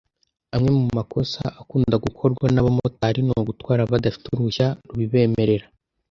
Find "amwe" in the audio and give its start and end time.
0.55-0.71